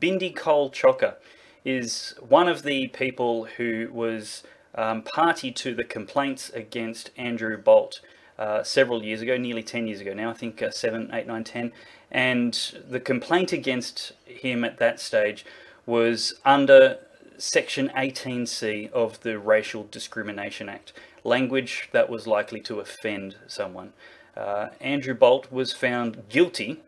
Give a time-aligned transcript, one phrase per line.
[0.00, 1.16] Bindi Cole Chocka
[1.64, 4.42] is one of the people who was
[4.74, 8.00] um, party to the complaints against Andrew Bolt
[8.38, 11.44] uh, several years ago, nearly 10 years ago now, I think uh, 7, 8, 9,
[11.44, 11.72] 10.
[12.10, 15.44] And the complaint against him at that stage
[15.84, 16.98] was under
[17.36, 20.94] Section 18C of the Racial Discrimination Act,
[21.24, 23.92] language that was likely to offend someone.
[24.34, 26.80] Uh, Andrew Bolt was found guilty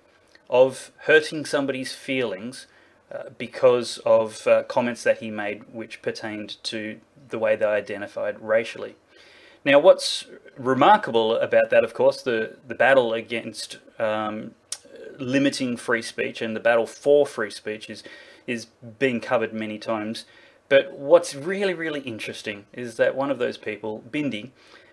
[0.49, 2.67] of hurting somebody's feelings
[3.13, 8.41] uh, because of uh, comments that he made which pertained to the way they identified
[8.41, 8.97] racially.
[9.65, 14.53] Now, what's remarkable about that, of course, the, the battle against um,
[15.19, 18.03] limiting free speech and the battle for free speech is,
[18.47, 18.67] is
[18.99, 20.25] being covered many times.
[20.69, 24.51] But what's really, really interesting is that one of those people, Bindi,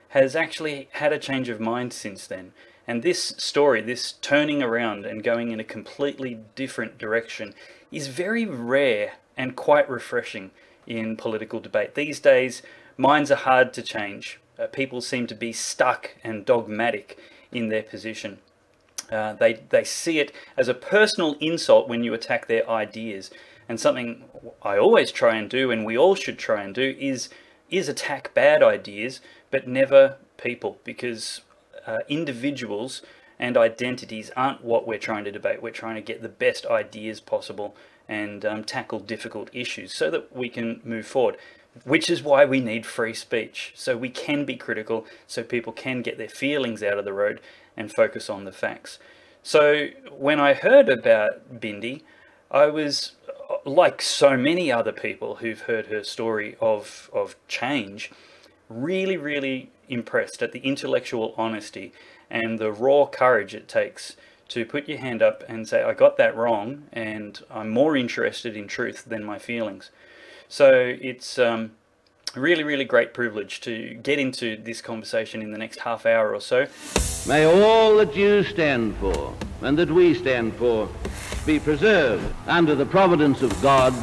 [0.09, 2.51] has actually had a change of mind since then.
[2.87, 7.53] And this story, this turning around and going in a completely different direction,
[7.91, 10.51] is very rare and quite refreshing
[10.85, 11.95] in political debate.
[11.95, 12.61] These days,
[12.97, 14.39] minds are hard to change.
[14.57, 17.17] Uh, people seem to be stuck and dogmatic
[17.51, 18.39] in their position.
[19.11, 23.31] Uh, they, they see it as a personal insult when you attack their ideas.
[23.67, 24.25] And something
[24.61, 27.29] I always try and do, and we all should try and do, is,
[27.69, 29.21] is attack bad ideas,
[29.51, 31.41] but never people, because
[31.87, 33.01] uh, individuals
[33.39, 35.63] and identities aren't what we're trying to debate.
[35.63, 37.75] We're trying to get the best ideas possible
[38.07, 41.37] and um, tackle difficult issues so that we can move forward.
[41.85, 46.01] Which is why we need free speech, so we can be critical, so people can
[46.01, 47.39] get their feelings out of the road
[47.77, 48.97] and focus on the facts.
[49.43, 52.01] So when I heard about Bindi,
[52.51, 53.13] I was
[53.65, 58.11] like so many other people who've heard her story of of change,
[58.67, 61.93] really, really impressed at the intellectual honesty
[62.29, 64.15] and the raw courage it takes
[64.49, 68.57] to put your hand up and say, I got that wrong, and I'm more interested
[68.57, 69.91] in truth than my feelings.
[70.47, 71.71] So it's um,
[72.35, 76.41] really, really great privilege to get into this conversation in the next half hour or
[76.41, 76.65] so.
[77.27, 80.89] May all that you stand for and that we stand for
[81.45, 83.93] be preserved under the providence of God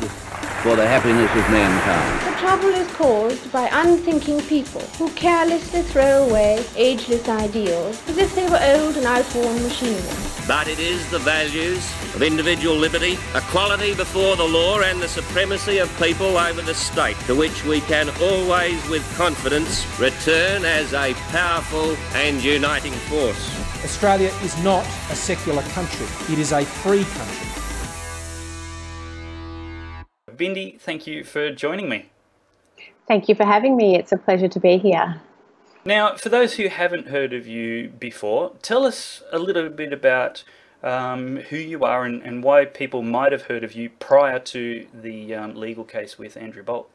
[0.63, 2.36] for the happiness of mankind.
[2.57, 8.35] The trouble is caused by unthinking people who carelessly throw away ageless ideals as if
[8.35, 10.01] they were old and outworn machinery.
[10.49, 11.85] But it is the values
[12.15, 17.19] of individual liberty, equality before the law, and the supremacy of people over the state
[17.27, 23.85] to which we can always, with confidence, return as a powerful and uniting force.
[23.85, 27.49] Australia is not a secular country, it is a free country.
[30.35, 32.09] Bindi, thank you for joining me.
[33.09, 33.97] Thank you for having me.
[33.97, 35.21] It's a pleasure to be here.
[35.85, 40.43] Now, for those who haven't heard of you before, tell us a little bit about
[40.83, 44.87] um, who you are and, and, why people might have heard of you prior to
[44.93, 46.91] the um, legal case with Andrew Bolt.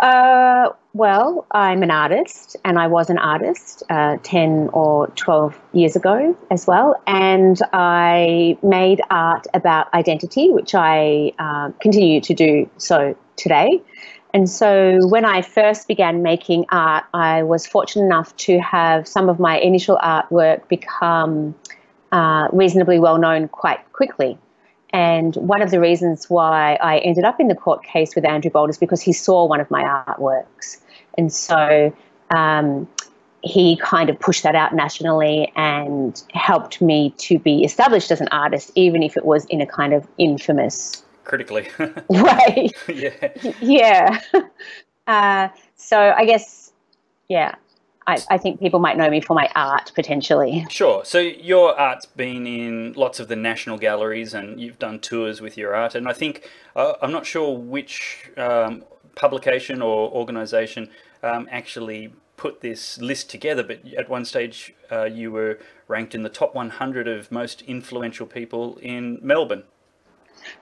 [0.00, 5.94] Uh, well, I'm an artist, and I was an artist uh, 10 or 12 years
[5.94, 7.00] ago as well.
[7.06, 13.82] And I made art about identity, which I uh, continue to do so today.
[14.32, 19.28] And so when I first began making art, I was fortunate enough to have some
[19.28, 21.54] of my initial artwork become
[22.12, 24.38] uh, reasonably well known quite quickly.
[24.92, 28.50] And one of the reasons why I ended up in the court case with Andrew
[28.50, 30.78] Bolt is because he saw one of my artworks.
[31.16, 31.92] And so
[32.30, 32.88] um,
[33.42, 38.28] he kind of pushed that out nationally and helped me to be established as an
[38.32, 41.68] artist, even if it was in a kind of infamous critically
[42.10, 42.72] right.
[42.88, 43.32] yeah.
[43.60, 44.20] Yeah.
[45.06, 46.70] Uh, so I guess,
[47.28, 47.56] yeah,
[48.06, 50.64] I, I, think people might know me for my art potentially.
[50.70, 51.04] Sure.
[51.04, 55.56] So your art's been in lots of the national galleries, and you've done tours with
[55.56, 55.96] your art.
[55.96, 58.84] And I think uh, I'm not sure which um,
[59.16, 60.90] publication or organisation
[61.24, 65.58] um, actually put this list together, but at one stage uh, you were
[65.88, 69.64] ranked in the top 100 of most influential people in Melbourne.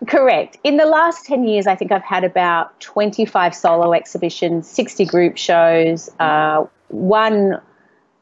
[0.07, 0.59] Correct.
[0.65, 5.37] In the last 10 years, I think I've had about 25 solo exhibitions, 60 group
[5.37, 7.61] shows, uh, won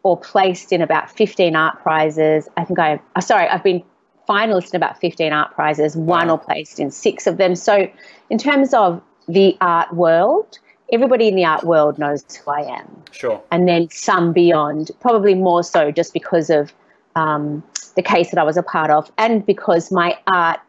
[0.03, 2.49] or placed in about 15 art prizes.
[2.57, 3.83] I think I, uh, sorry, I've been
[4.29, 6.35] finalist in about 15 art prizes, one wow.
[6.35, 7.55] or placed in six of them.
[7.55, 7.91] So,
[8.31, 10.59] in terms of the art world,
[10.93, 13.03] everybody in the art world knows who I am.
[13.11, 13.43] Sure.
[13.51, 16.73] And then some beyond, probably more so just because of
[17.17, 17.63] um,
[17.97, 20.61] the case that I was a part of and because my art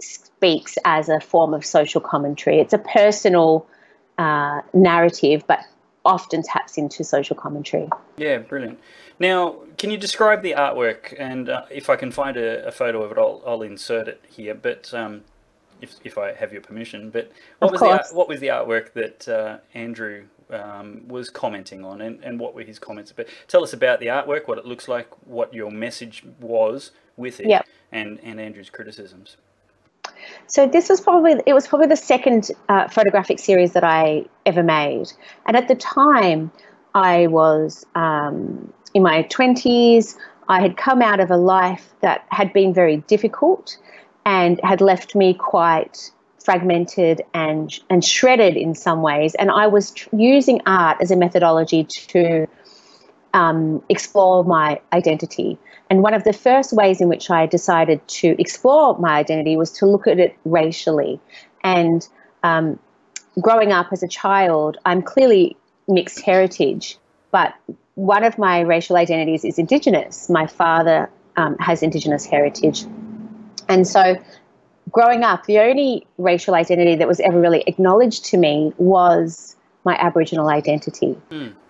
[0.00, 2.60] speaks as a form of social commentary.
[2.60, 3.66] It's a personal
[4.18, 5.60] uh, narrative, but
[6.04, 7.88] often taps into social commentary.
[8.16, 8.78] Yeah, brilliant.
[9.18, 11.14] Now, can you describe the artwork?
[11.18, 14.24] And uh, if I can find a, a, photo of it, I'll, I'll insert it
[14.28, 14.54] here.
[14.54, 15.22] But um,
[15.80, 19.28] if, if I have your permission, but what was the what was the artwork that
[19.28, 23.26] uh, Andrew um, was commenting on, and, and what were his comments about?
[23.48, 27.48] Tell us about the artwork, what it looks like, what your message was with it,
[27.48, 27.66] Yep.
[27.92, 29.36] and and Andrew's criticisms.
[30.48, 34.62] So this was probably it was probably the second uh, photographic series that I ever
[34.62, 35.12] made,
[35.46, 36.50] and at the time
[36.94, 40.16] I was um, in my twenties.
[40.50, 43.76] I had come out of a life that had been very difficult
[44.24, 46.10] and had left me quite
[46.42, 49.34] fragmented and and shredded in some ways.
[49.34, 52.46] And I was tr- using art as a methodology to
[53.34, 55.58] um, explore my identity.
[55.90, 59.72] And one of the first ways in which I decided to explore my identity was
[59.72, 61.18] to look at it racially.
[61.64, 62.06] And
[62.42, 62.78] um,
[63.40, 65.56] growing up as a child, I'm clearly
[65.86, 66.98] mixed heritage,
[67.30, 67.54] but
[67.94, 70.28] one of my racial identities is Indigenous.
[70.28, 72.84] My father um, has Indigenous heritage.
[73.68, 74.16] And so
[74.90, 79.96] growing up, the only racial identity that was ever really acknowledged to me was my
[79.96, 81.16] Aboriginal identity.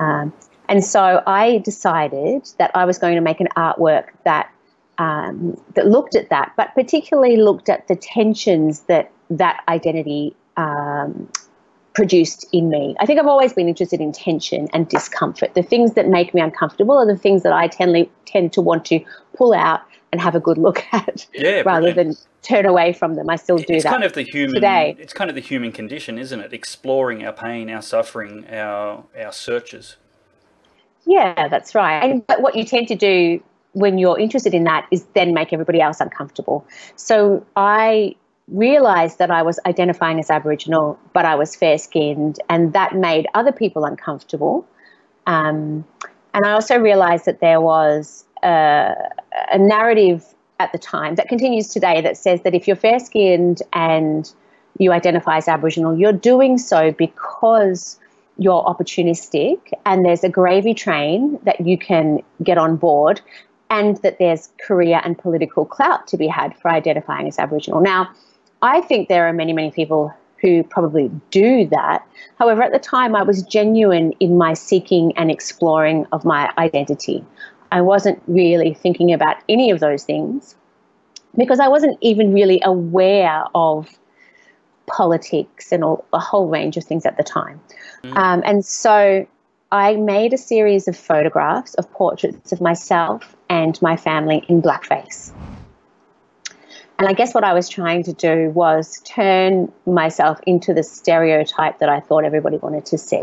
[0.01, 0.33] Um,
[0.69, 4.51] and so I decided that I was going to make an artwork that
[4.99, 11.31] um, that looked at that, but particularly looked at the tensions that that identity um,
[11.95, 12.95] produced in me.
[13.01, 15.55] I think I've always been interested in tension and discomfort.
[15.55, 18.85] The things that make me uncomfortable are the things that I tend, tend to want
[18.87, 19.01] to
[19.37, 19.81] pull out
[20.13, 23.29] and have a good look at Yeah, rather than turn away from them.
[23.29, 23.91] I still do it's that.
[23.91, 24.97] kind of the human today.
[24.99, 29.33] it's kind of the human condition isn't it exploring our pain our suffering our our
[29.33, 29.97] searches
[31.09, 32.05] Yeah, that's right.
[32.05, 35.53] And but what you tend to do when you're interested in that is then make
[35.55, 36.67] everybody else uncomfortable.
[36.97, 38.15] So I
[38.49, 43.27] realized that I was identifying as Aboriginal, but I was fair skinned, and that made
[43.35, 44.67] other people uncomfortable.
[45.27, 45.87] Um,
[46.35, 48.95] and I also realized that there was a,
[49.51, 50.27] a narrative
[50.61, 54.31] at the time that continues today that says that if you're fair skinned and
[54.79, 57.99] you identify as Aboriginal, you're doing so because
[58.39, 63.21] you're opportunistic and there's a gravy train that you can get on board
[63.69, 67.81] and that there's career and political clout to be had for identifying as Aboriginal.
[67.81, 68.09] Now,
[68.63, 72.07] I think there are many, many people who probably do that.
[72.39, 77.25] However, at the time, I was genuine in my seeking and exploring of my identity.
[77.73, 80.55] I wasn't really thinking about any of those things
[81.37, 83.99] because I wasn't even really aware of
[84.89, 87.61] politics and all, a whole range of things at the time.
[88.05, 89.27] Um, and so
[89.71, 95.33] I made a series of photographs of portraits of myself and my family in blackface.
[96.99, 101.79] And I guess what I was trying to do was turn myself into the stereotype
[101.79, 103.23] that I thought everybody wanted to see.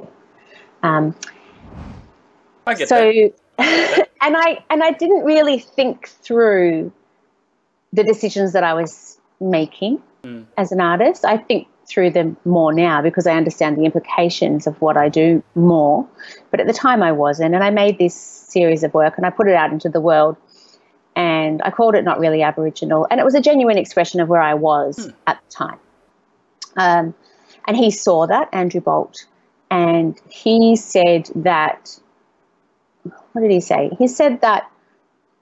[0.82, 1.16] Um,
[2.68, 3.34] i get so that
[4.22, 6.92] and i and i didn't really think through
[7.94, 10.02] the decisions that i was making
[10.58, 14.80] as an artist i think through them more now because i understand the implications of
[14.82, 16.08] what i do more.
[16.52, 19.30] But at the time i wasn't and i made this series of work and i
[19.30, 20.38] put it out into the world
[21.16, 24.42] and i called it not really aboriginal and it was a genuine expression of where
[24.42, 25.80] i was at the time.
[26.78, 27.14] Um,
[27.68, 29.26] and he saw that andrew bolt
[29.70, 32.00] and he said that
[33.36, 33.92] what did he say?
[33.98, 34.72] He said that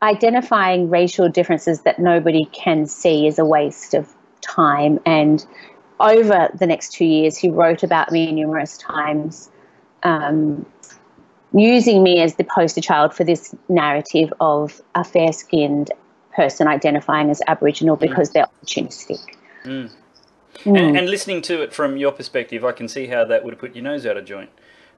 [0.02, 4.12] identifying racial differences that nobody can see is a waste of
[4.44, 5.00] time.
[5.06, 5.46] And
[6.00, 9.50] over the next two years, he wrote about me numerous times,
[10.04, 10.66] um,
[11.54, 15.92] using me as the poster child for this narrative of a fair skinned
[16.36, 19.20] person identifying as Aboriginal because they're opportunistic.
[20.66, 20.96] and, Hmm.
[20.96, 23.76] and listening to it from your perspective i can see how that would have put
[23.76, 24.50] your nose out of joint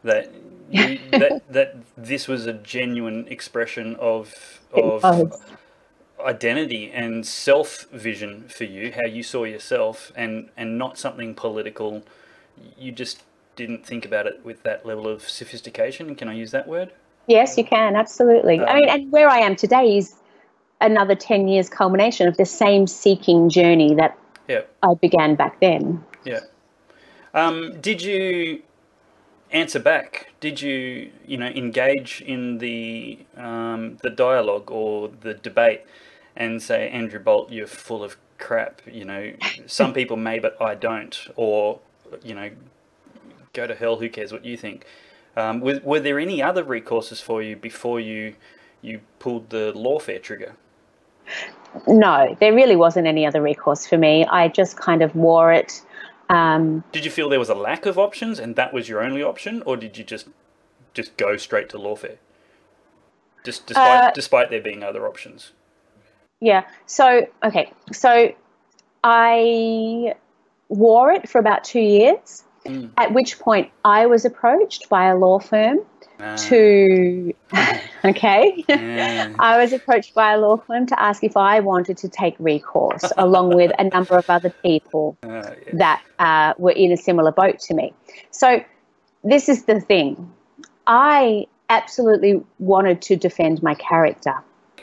[0.04, 0.32] that
[0.70, 5.04] you, that that this was a genuine expression of of.
[6.26, 12.04] Identity and self vision for you how you saw yourself and and not something political
[12.78, 13.24] you just
[13.56, 16.92] didn't think about it with that level of sophistication can i use that word
[17.28, 18.60] Yes, you can, absolutely.
[18.60, 20.16] I mean, and where I am today is
[20.82, 24.18] another 10 years culmination of the same seeking journey that
[24.48, 26.04] yeah I began back then.
[26.24, 26.42] Yeah.
[27.34, 28.62] Um, did you
[29.52, 30.34] answer back?
[30.40, 35.82] Did you, you know, engage in the um, the dialogue or the debate
[36.36, 38.82] and say, Andrew Bolt, you're full of crap.
[38.86, 39.34] You know,
[39.68, 41.28] some people may, but I don't.
[41.36, 41.80] Or,
[42.24, 42.52] you know,
[43.54, 43.98] go to hell.
[43.98, 44.86] Who cares what you think?
[45.38, 48.36] Um, were, were there any other recourses for you before you
[48.82, 50.54] you pulled the lawfare trigger?
[51.88, 54.26] No, there really wasn't any other recourse for me.
[54.26, 55.82] I just kind of wore it.
[56.30, 59.22] Um, Did you feel there was a lack of options and that was your only
[59.22, 60.28] option, or did you just
[60.94, 62.18] just go straight to lawfare,
[63.44, 65.52] just despite Uh, despite there being other options.
[66.42, 66.66] Yeah.
[66.86, 67.72] So, okay.
[67.92, 68.34] So
[69.04, 70.16] I
[70.70, 72.90] wore it for about two years, Mm.
[72.98, 75.82] at which point I was approached by a law firm
[76.20, 77.32] Ah, to,
[78.06, 78.64] okay.
[78.68, 79.36] yeah.
[79.38, 83.04] I was approached by a law firm to ask if I wanted to take recourse
[83.18, 85.74] along with a number of other people Ah, yeah.
[85.74, 87.94] that uh, were in a similar boat to me.
[88.32, 88.64] So,
[89.24, 90.32] this is the thing.
[90.88, 94.34] I absolutely wanted to defend my character.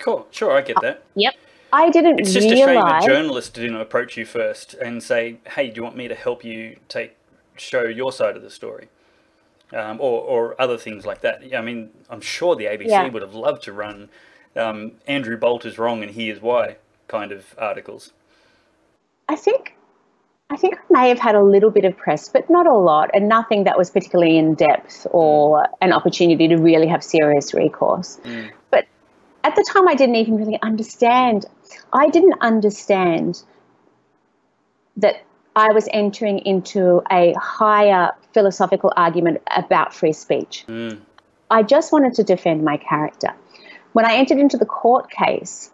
[0.03, 1.05] Cool, sure, I get that.
[1.15, 1.35] Yep.
[1.73, 3.05] I didn't It's just a shame realize.
[3.05, 6.45] a journalist didn't approach you first and say, "Hey, do you want me to help
[6.45, 7.17] you take
[7.57, 8.89] show your side of the story?"
[9.73, 11.43] Um, or, or other things like that.
[11.57, 13.09] I mean, I'm sure the ABC Yeah.
[13.09, 14.11] would have loved to run
[14.55, 16.77] um, Andrew Bolt is wrong and here's why
[17.09, 18.13] kind of articles.
[19.29, 19.75] I think
[20.51, 23.09] I think I may have had a little bit of press, but not a lot,
[23.15, 28.21] and nothing that was particularly in depth or an opportunity to really have serious recourse.
[28.23, 28.31] But
[29.45, 31.47] at the time, I didn't even really understand.
[31.93, 33.43] I didn't understand
[34.97, 35.25] that
[35.57, 40.65] I was entering into a higher philosophical argument about free speech.
[40.69, 41.01] Mm.
[41.51, 43.35] I just wanted to defend my character.
[43.93, 45.71] When I entered into the court case,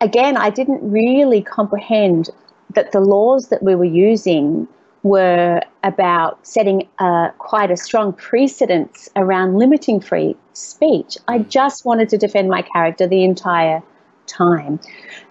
[0.00, 2.30] again, I didn't really comprehend
[2.74, 4.66] that the laws that we were using
[5.02, 11.16] were about setting uh, quite a strong precedence around limiting free speech.
[11.26, 13.82] I just wanted to defend my character the entire
[14.26, 14.78] time.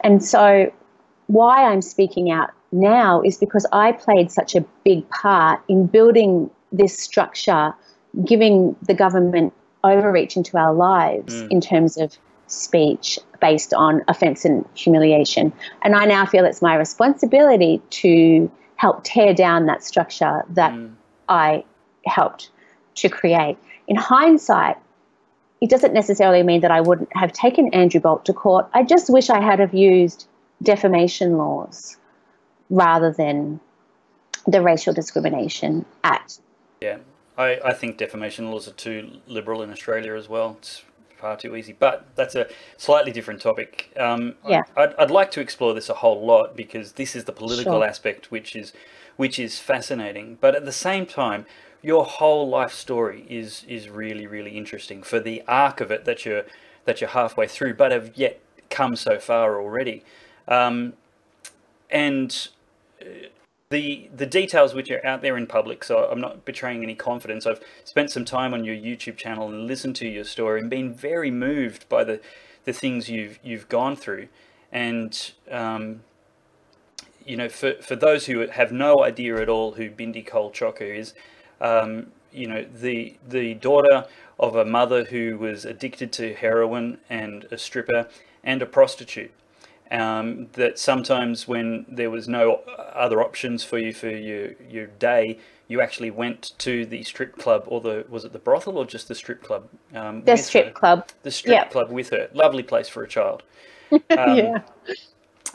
[0.03, 0.71] And so,
[1.27, 6.49] why I'm speaking out now is because I played such a big part in building
[6.71, 7.73] this structure,
[8.25, 14.65] giving the government overreach into our lives in terms of speech based on offence and
[14.73, 15.53] humiliation.
[15.83, 20.93] And I now feel it's my responsibility to help tear down that structure that mm.
[21.27, 21.65] I
[22.05, 22.50] helped
[22.95, 23.57] to create.
[23.89, 24.77] In hindsight,
[25.59, 28.69] it doesn't necessarily mean that I wouldn't have taken Andrew Bolt to court.
[28.74, 30.29] I just wish I had have used
[30.63, 31.98] defamation laws
[32.69, 33.59] rather than
[34.48, 36.39] the Racial Discrimination Act.
[36.79, 37.00] Yeah,
[37.38, 40.55] I, I think defamation laws are too liberal in Australia as well.
[40.59, 40.83] It's
[41.19, 42.47] far too easy, but that's a
[42.77, 43.91] slightly different topic.
[43.97, 44.63] Um, Yeah.
[44.75, 47.85] I'd, I'd like to explore this a whole lot because this is the political Sure.
[47.85, 48.73] aspect, which is
[49.17, 50.38] which is fascinating.
[50.39, 51.45] But at the same time,
[51.81, 56.25] your whole life story is is really really interesting for the arc of it that
[56.25, 56.43] you're
[56.85, 60.03] that you're halfway through, but have yet come so far already.
[60.47, 60.93] Um,
[61.91, 62.47] and
[63.69, 67.45] the the details which are out there in public, so I'm not betraying any confidence.
[67.45, 70.93] I've spent some time on your YouTube channel and listened to your story and been
[70.93, 72.19] very moved by the
[72.65, 74.27] the things you've you've gone through,
[74.71, 76.01] and um,
[77.25, 81.13] you know, for for those who have no idea at all who Bindi Cole is,
[81.61, 84.05] um, you know, the the daughter
[84.39, 88.07] of a mother who was addicted to heroin and a stripper
[88.43, 89.31] and a prostitute
[89.91, 92.62] um, that sometimes when there was no
[92.93, 97.63] other options for you for your your day, you actually went to the strip club
[97.67, 99.69] or the was it the brothel or just the strip club?
[99.96, 100.75] Um, The strip her.
[100.75, 101.05] club.
[101.24, 101.69] The strip Yeah.
[101.69, 102.29] club with her.
[102.34, 103.43] Lovely place for a child.
[104.15, 104.62] Um, yeah.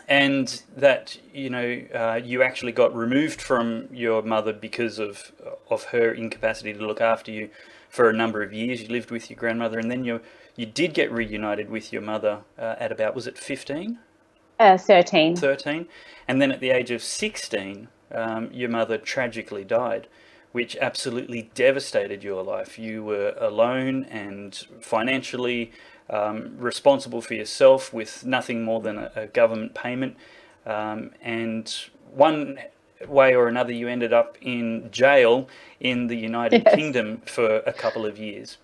[0.09, 5.33] And that you know uh, you actually got removed from your mother because of
[5.71, 7.51] of her incapacity to look after you
[7.91, 8.83] for a number of years.
[8.83, 10.21] You lived with your grandmother, and then you
[10.57, 13.99] you did get reunited with your mother uh, at about was it fifteen?
[14.59, 15.37] Uh, 13.
[15.37, 15.87] 13,
[16.29, 20.07] and then at the age of 16, um, your mother tragically died,
[20.53, 22.79] which absolutely devastated your life.
[22.79, 25.73] You were alone and financially
[26.09, 30.17] um, responsible for yourself with nothing more than a, a government payment.
[30.65, 31.75] Um, and
[32.13, 32.59] one
[33.09, 35.49] way or another, you ended up in jail
[35.81, 36.75] in the United Yes.
[36.75, 38.59] Kingdom for a couple of years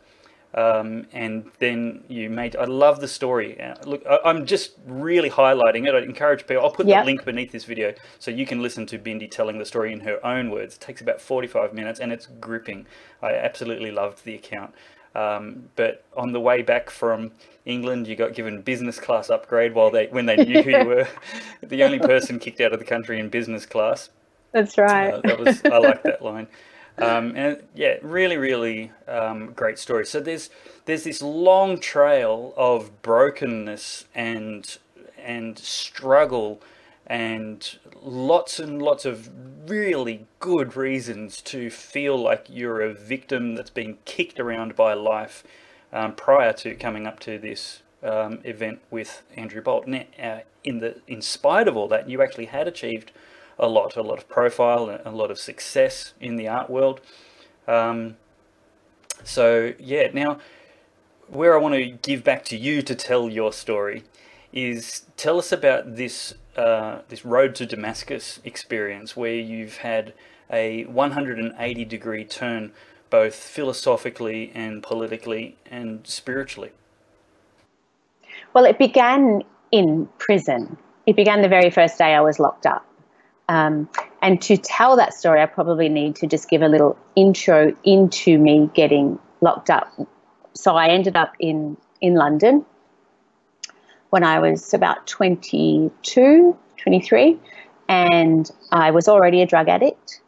[0.55, 2.57] um, and then you made.
[2.57, 3.61] I love the story.
[3.61, 5.95] Uh, look, I, I'm just really highlighting it.
[5.95, 6.65] I encourage people.
[6.65, 7.03] I'll put Yep.
[7.03, 10.01] the link beneath this video so you can listen to Bindi telling the story in
[10.01, 10.75] her own words.
[10.77, 12.87] It takes about 45 minutes, and it's gripping.
[13.23, 14.75] I absolutely loved the account.
[15.15, 17.33] Um, but on the way back from
[17.65, 21.09] England, you got given business class upgrade while they when they knew who you were.
[21.63, 24.11] The only person kicked out of the country in business class.
[24.53, 25.13] That's right.
[25.15, 26.49] Uh, that was I like that line.
[27.01, 30.07] Um, and yeah, really, really um, great story.
[30.07, 30.51] So there's
[30.85, 34.79] there's this long trail of brokenness and
[35.19, 36.61] and struggle
[37.07, 39.31] and lots and lots of
[39.69, 45.43] really good reasons to feel like you're a victim that's been kicked around by life
[45.93, 49.87] um, prior to coming up to this um, event with Andrew Bolt.
[49.87, 53.13] Now, uh, in the in spite of all that, you actually had achieved
[53.61, 57.01] a lot, a lot of profile, and a lot of success in the art world.
[57.69, 58.17] Um,
[59.25, 60.39] So yeah, now
[61.29, 64.05] where I want to give back to you to tell your story
[64.53, 70.15] is tell us about this uh, this road to Damascus experience where you've had
[70.53, 72.73] a 180 degree turn
[73.11, 76.73] both philosophically and politically and spiritually.
[78.55, 80.77] Well, it began in prison.
[81.07, 82.85] It began the very first day I was locked up.
[83.51, 83.89] Um,
[84.23, 88.39] and to tell that story, I probably need to just give a little intro into
[88.39, 89.93] me getting locked up.
[90.55, 92.65] So I ended up in, in London
[94.11, 97.39] when I was about 22, 23,
[97.89, 100.21] and I was already a drug addict.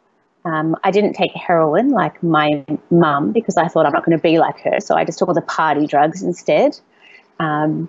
[0.43, 4.21] Um, I didn't take heroin like my mum because I thought I'm not going to
[4.21, 4.81] be like her.
[4.81, 6.77] So I just took all the party drugs instead.
[7.39, 7.87] Um,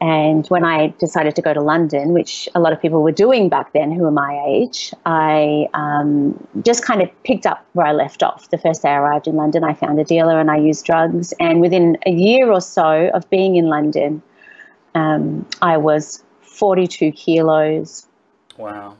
[0.00, 3.48] and when I decided to go to London, which a lot of people were doing
[3.48, 7.92] back then who were my age, I um, just kind of picked up where I
[7.92, 8.50] left off.
[8.50, 11.32] The first day I arrived in London, I found a dealer and I used drugs.
[11.40, 14.22] And within a year or so of being in London,
[14.94, 18.06] um, I was 42 kilos.
[18.58, 18.96] Wow.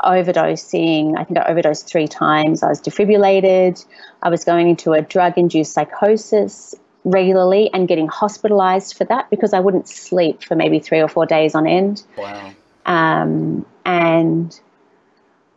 [0.00, 1.18] Overdosing.
[1.18, 2.62] I think I overdosed three times.
[2.62, 3.84] I was defibrillated.
[4.22, 9.52] I was going into a drug induced psychosis regularly and getting hospitalized for that because
[9.52, 12.02] I wouldn't sleep for maybe three or four days on end.
[12.16, 12.52] Wow.
[12.86, 14.58] Um, and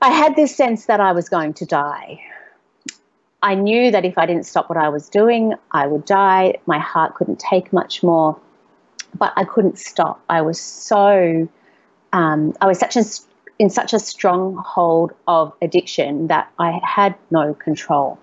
[0.02, 2.22] I had this sense that I was going to die.
[3.42, 6.56] I knew that if I didn't stop what I was doing, I would die.
[6.66, 8.40] My heart couldn't take much more,
[9.18, 10.22] but I couldn't stop.
[10.28, 11.48] I was so,
[12.14, 13.04] um, I was such a,
[13.60, 18.20] in such a stronghold of addiction that I had no control.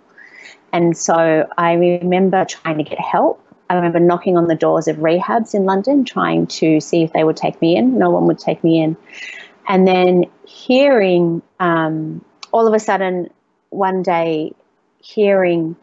[0.72, 3.40] And so I remember trying to get help.
[3.70, 7.24] I remember knocking on the doors of rehabs in London, trying to see if they
[7.24, 7.98] would take me in.
[7.98, 8.96] No one would take me in.
[9.68, 13.30] And then hearing, um, all of a sudden,
[13.70, 14.52] one day,
[15.00, 15.76] hearing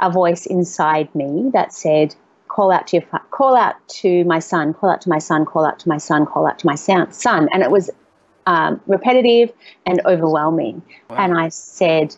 [0.00, 2.14] a voice inside me that said,
[2.48, 5.64] "Call out to your, call out to my son, call out to my son, call
[5.66, 7.90] out to my son, call out to my son." And it was
[8.46, 9.52] um, repetitive
[9.86, 10.82] and overwhelming.
[11.10, 11.16] Wow.
[11.16, 12.14] And I said,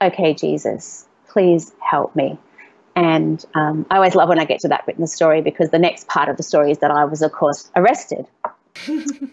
[0.00, 2.38] okay, Jesus, please help me.
[2.96, 5.70] And um, I always love when I get to that bit in the story because
[5.70, 8.26] the next part of the story is that I was, of course, arrested.
[8.88, 9.32] and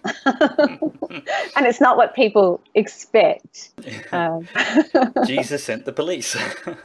[1.66, 3.72] it's not what people expect.
[4.12, 4.48] Um,
[5.26, 6.36] Jesus sent the police.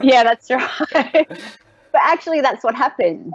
[0.01, 1.27] yeah, that's right.
[1.91, 3.33] but actually, that's what happened.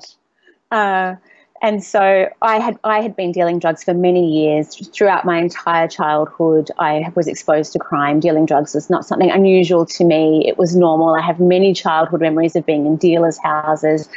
[0.71, 1.15] Uh,
[1.61, 4.77] and so I had I had been dealing drugs for many years.
[4.95, 8.21] Throughout my entire childhood, I was exposed to crime.
[8.21, 10.45] Dealing drugs was not something unusual to me.
[10.47, 11.15] It was normal.
[11.15, 14.09] I have many childhood memories of being in dealers' houses.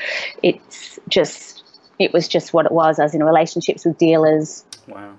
[0.43, 1.63] It's just
[1.99, 2.99] it was just what it was.
[2.99, 4.63] I was in relationships with dealers.
[4.87, 5.15] Wow.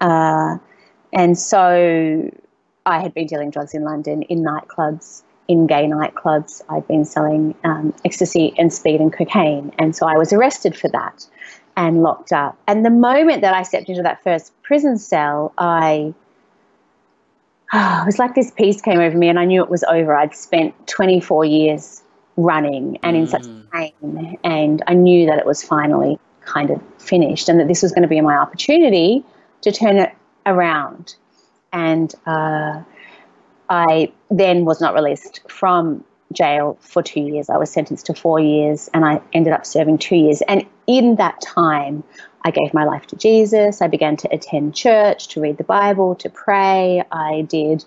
[0.00, 0.58] Uh,
[1.12, 2.30] and so
[2.84, 6.62] I had been dealing drugs in London in nightclubs in gay nightclubs.
[6.68, 9.72] I'd been selling um, ecstasy and speed and cocaine.
[9.78, 11.26] And so I was arrested for that
[11.76, 12.58] and locked up.
[12.66, 16.14] And the moment that I stepped into that first prison cell, I.
[17.72, 20.14] Oh, it was like this peace came over me, and I knew it was over.
[20.14, 22.02] I'd spent 24 years
[22.36, 23.30] running and in mm.
[23.30, 27.82] such pain, and I knew that it was finally kind of finished, and that this
[27.82, 29.24] was going to be my opportunity
[29.62, 31.14] to turn it around.
[31.72, 32.82] And uh,
[33.72, 37.48] I then was not released from jail for two years.
[37.48, 40.42] I was sentenced to four years and I ended up serving two years.
[40.42, 42.04] And in that time,
[42.44, 43.80] I gave my life to Jesus.
[43.80, 47.02] I began to attend church, to read the Bible, to pray.
[47.12, 47.82] I did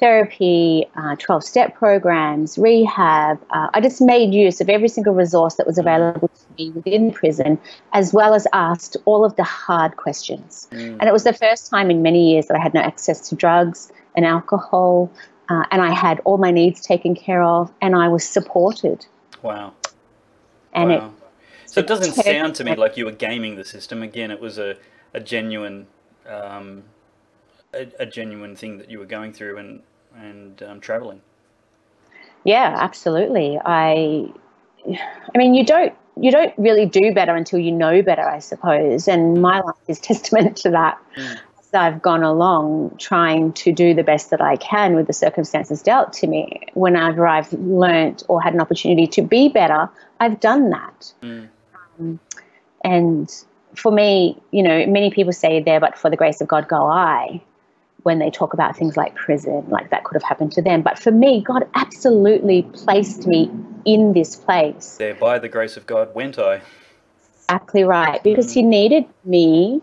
[0.00, 3.38] therapy, 12 uh, step programs, rehab.
[3.50, 7.12] Uh, I just made use of every single resource that was available to me within
[7.12, 7.58] prison,
[7.92, 10.68] as well as asked all of the hard questions.
[10.70, 10.98] Mm.
[11.00, 13.34] And it was the first time in many years that I had no access to
[13.34, 15.08] drugs and alcohol,
[15.48, 19.06] uh, and I had all my needs taken care of, and I was supported.
[19.42, 19.74] Wow.
[20.72, 20.96] And wow.
[20.96, 21.12] it.
[21.66, 24.02] So it doesn't sound to me like you were gaming the system.
[24.02, 24.76] Again, it was a,
[25.14, 25.86] a genuine,
[26.26, 26.82] um,
[27.72, 29.82] a, a, genuine thing that you were going through and
[30.16, 31.20] and um, traveling.
[32.44, 33.60] Yeah, absolutely.
[33.64, 34.32] I,
[34.88, 39.06] I mean, you don't you don't really do better until you know better, I suppose.
[39.06, 40.98] And my life is testament to that.
[41.16, 41.38] Mm.
[41.74, 46.12] I've gone along trying to do the best that I can with the circumstances dealt
[46.14, 46.60] to me.
[46.74, 49.88] Whenever I've learnt or had an opportunity to be better,
[50.20, 51.12] I've done that.
[51.22, 51.48] Mm.
[51.98, 52.20] Um,
[52.84, 56.68] and for me, you know, many people say there, but for the grace of God
[56.68, 57.42] go I,
[58.02, 60.82] when they talk about things like prison, like that could have happened to them.
[60.82, 63.50] But for me, God absolutely placed me
[63.84, 64.96] in this place.
[64.96, 66.62] There, by the grace of God, went I.
[67.36, 68.54] Exactly right, because mm.
[68.54, 69.82] He needed me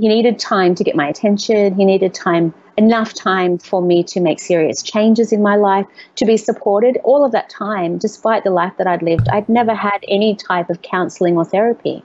[0.00, 1.74] he needed time to get my attention.
[1.74, 5.86] He needed time, enough time for me to make serious changes in my life,
[6.16, 6.98] to be supported.
[7.04, 10.70] All of that time, despite the life that I'd lived, I'd never had any type
[10.70, 12.02] of counseling or therapy.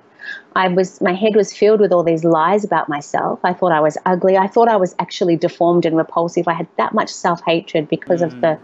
[0.55, 3.39] I was my head was filled with all these lies about myself.
[3.43, 4.38] I thought I was ugly.
[4.38, 6.47] I thought I was actually deformed and repulsive.
[6.47, 8.25] I had that much self-hatred because mm.
[8.25, 8.60] of the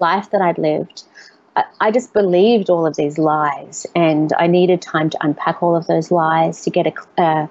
[0.00, 1.04] life that I'd lived.
[1.56, 5.76] I, I just believed all of these lies, and I needed time to unpack all
[5.76, 7.48] of those lies to get a, a,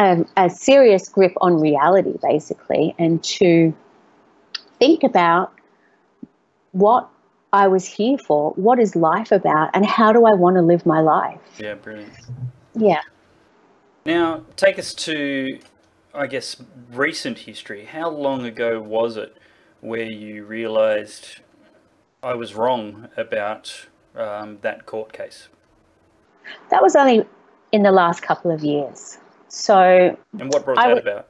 [0.00, 3.72] a, a serious grip on reality, basically, and to
[4.78, 5.52] think about
[6.72, 7.08] what
[7.52, 10.86] I was here for, what is life about, and how do I want to live
[10.86, 11.38] my life?
[11.58, 12.14] Yeah, brilliant.
[12.74, 13.02] Yeah.
[14.06, 15.46] Now, take us to,
[16.14, 16.56] I guess,
[16.90, 17.84] recent history.
[17.84, 19.36] How long ago was it
[19.82, 21.40] where you realised
[22.22, 23.86] I was wrong about
[24.16, 25.48] um, that court case?
[26.70, 27.26] That was only
[27.72, 29.18] in the last couple of years.
[29.50, 30.16] So.
[30.38, 31.28] And what brought I that w- about?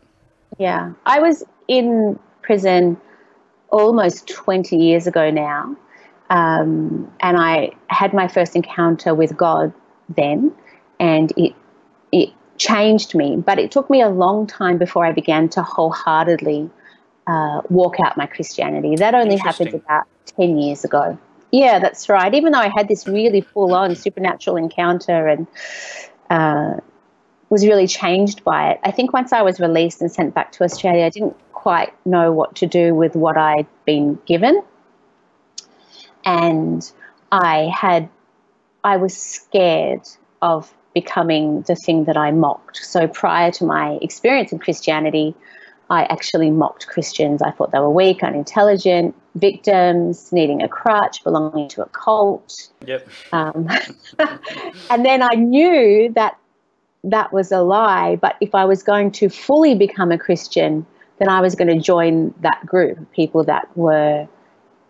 [0.58, 2.96] Yeah, I was in prison
[3.70, 5.76] almost 20 years ago now.
[6.28, 9.72] Um, and I had my first encounter with God
[10.08, 10.52] then,
[11.00, 11.54] and it
[12.12, 13.36] it changed me.
[13.36, 16.70] But it took me a long time before I began to wholeheartedly
[17.26, 18.96] uh, walk out my Christianity.
[18.96, 20.04] That only happened about
[20.36, 21.18] 10 years ago.
[21.50, 22.32] Yeah, that's right.
[22.32, 25.46] Even though I had this really full on supernatural encounter and
[26.28, 26.76] uh,
[27.50, 30.64] was really changed by it, I think once I was released and sent back to
[30.64, 34.62] Australia, I didn't quite know what to do with what I'd been given.
[36.24, 36.90] And
[37.32, 38.08] I had,
[38.84, 40.08] I was scared
[40.40, 42.78] of becoming the thing that I mocked.
[42.78, 45.34] So prior to my experience in Christianity,
[45.90, 47.42] I actually mocked Christians.
[47.42, 52.68] I thought they were weak, unintelligent, victims, needing a crutch, belonging to a cult.
[52.86, 53.08] Yep.
[53.32, 53.68] Um,
[54.90, 56.38] and then I knew that
[57.04, 58.16] that was a lie.
[58.16, 60.86] But if I was going to fully become a Christian,
[61.18, 64.28] then I was going to join that group of people that were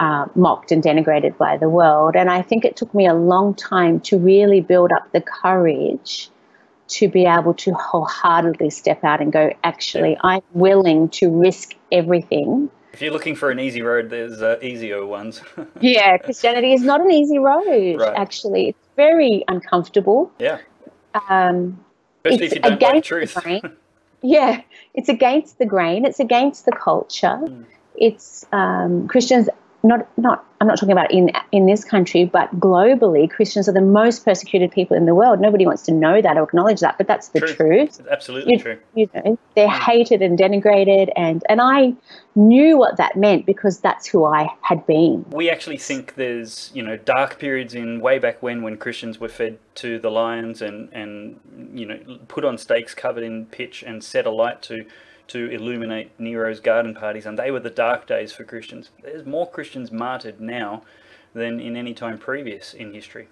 [0.01, 2.17] uh, mocked and denigrated by the world.
[2.17, 6.31] And I think it took me a long time to really build up the courage
[6.89, 12.69] to be able to wholeheartedly step out and go, actually, I'm willing to risk everything.
[12.93, 15.41] If you're looking for an easy road, there's uh, easier ones.
[15.81, 18.15] yeah, Christianity is not an easy road, right.
[18.17, 18.71] actually.
[18.71, 20.33] It's very uncomfortable.
[20.41, 20.59] Yeah.
[21.29, 21.79] Um,
[22.25, 23.37] Especially if you don't like truth.
[24.23, 24.63] yeah,
[24.95, 27.39] it's against the grain, it's against the culture.
[27.43, 27.65] Mm.
[27.97, 29.49] It's um, Christians
[29.83, 33.81] not not I'm not talking about in in this country, but globally, Christians are the
[33.81, 35.41] most persecuted people in the world.
[35.41, 37.55] Nobody wants to know that or acknowledge that, but that's the true.
[37.55, 38.01] truth.
[38.11, 38.79] absolutely you, true.
[38.95, 39.79] You know, they're mm.
[39.79, 41.95] hated and denigrated, and and I
[42.35, 45.25] knew what that meant because that's who I had been.
[45.31, 49.29] We actually think there's you know dark periods in way back when when Christians were
[49.29, 51.41] fed to the lions and and
[51.73, 54.85] you know put on stakes covered in pitch and set alight to
[55.31, 58.91] to illuminate Nero's garden parties, and they were the dark days for Christians.
[59.03, 60.83] There's more Christians martyred now
[61.35, 63.29] than in any time previous in history.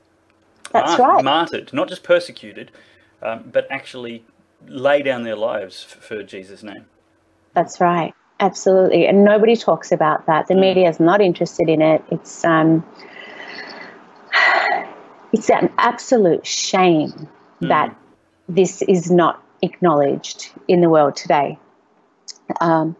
[0.73, 1.25] That's right.
[1.25, 2.71] Martyred, not just persecuted,
[3.23, 4.25] um, but actually
[4.67, 6.87] lay down their lives for Jesus' name.
[7.55, 8.15] That's right.
[8.41, 9.07] Absolutely.
[9.07, 10.47] And nobody talks about that.
[10.47, 10.61] The mm.
[10.61, 12.05] media is not interested in it.
[12.11, 12.87] It's um,
[15.33, 17.11] it's an absolute shame
[17.61, 17.69] mm.
[17.69, 17.97] that
[18.49, 21.59] this is not acknowledged in the world today.
[22.61, 22.97] Um,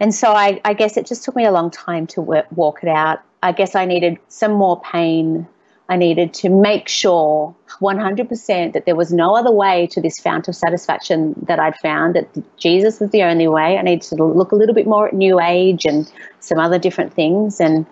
[0.00, 2.82] and so I, I, guess it just took me a long time to work, walk
[2.82, 3.20] it out.
[3.42, 5.46] I guess I needed some more pain.
[5.88, 10.48] I needed to make sure 100% that there was no other way to this fount
[10.48, 13.76] of satisfaction that I'd found, that Jesus was the only way.
[13.76, 17.12] I needed to look a little bit more at New Age and some other different
[17.12, 17.84] things and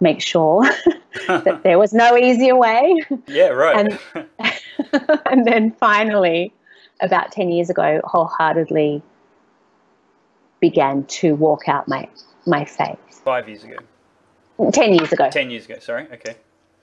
[0.00, 0.62] make sure
[1.26, 2.94] that there was no easier way.
[3.26, 3.98] Yeah, right.
[4.14, 4.28] And,
[5.26, 6.52] and then finally,
[7.00, 9.02] about 10 years ago, wholeheartedly
[10.68, 12.08] began to walk out my
[12.46, 12.98] my faith.
[13.22, 13.76] Five years ago.
[14.72, 15.28] Ten years ago.
[15.30, 15.78] Ten years ago.
[15.78, 16.06] Sorry.
[16.10, 16.36] Okay.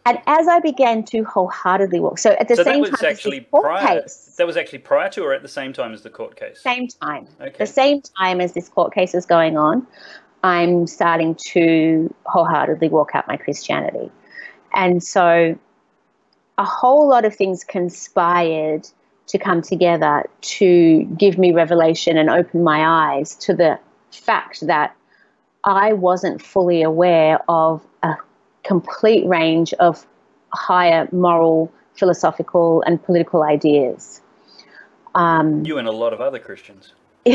[0.06, 3.12] And as I began to wholeheartedly walk, so at the so same that was time
[3.12, 4.02] actually prior.
[4.02, 6.62] Case, that was actually prior to, or at the same time as the court case.
[6.62, 7.28] Same time.
[7.40, 7.56] Okay.
[7.58, 9.88] The same time as this court case is going on,
[10.44, 14.12] I'm starting to wholeheartedly walk out my Christianity,
[14.74, 15.58] and so
[16.58, 18.88] a whole lot of things conspired
[19.32, 23.80] to come together to give me revelation and open my eyes to the
[24.12, 24.94] fact that
[25.64, 28.16] I wasn't fully aware of a
[28.64, 30.06] complete range of
[30.54, 34.20] higher moral, philosophical, and political ideas.
[35.16, 36.92] Um, you and a lot of other Christians.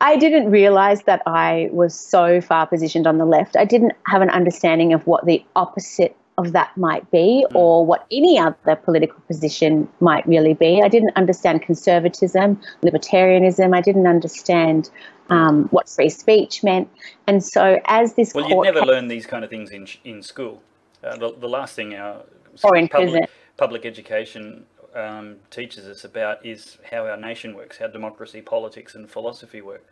[0.00, 3.56] I didn't realize that I was so far positioned on the left.
[3.58, 8.06] I didn't have an understanding of what the opposite of that might be or what
[8.10, 10.80] any other political position might really be.
[10.82, 13.74] I didn't understand conservatism, libertarianism.
[13.76, 14.90] I didn't understand
[15.28, 16.88] um, what free speech meant.
[17.26, 20.62] And so, as this Well, you never learn these kind of things in in school.
[21.02, 22.24] Uh, the, the last thing our
[22.62, 23.26] Or in public, prison.
[23.56, 29.10] public education um, teaches us about is how our nation works, how democracy, politics, and
[29.10, 29.84] philosophy work.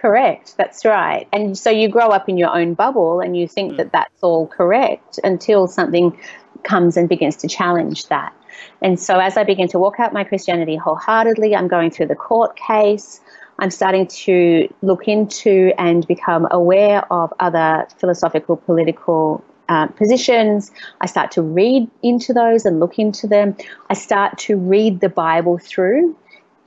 [0.00, 1.28] Correct, that's right.
[1.30, 4.46] And so you grow up in your own bubble and you think that that's all
[4.46, 6.18] correct until something
[6.62, 8.32] comes and begins to challenge that.
[8.80, 12.16] And so as I begin to walk out my Christianity wholeheartedly, I'm going through the
[12.16, 13.20] court case.
[13.58, 20.72] I'm starting to look into and become aware of other philosophical, political uh, positions.
[21.02, 23.54] I start to read into those and look into them.
[23.90, 26.16] I start to read the Bible through